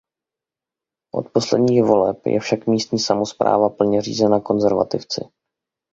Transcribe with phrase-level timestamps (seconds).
[1.13, 5.25] Od posledních voleb je však místní samospráva plně řízena Konzervativci.